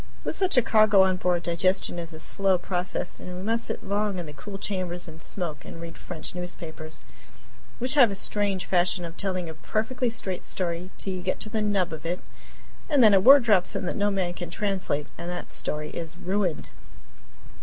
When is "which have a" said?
7.77-8.15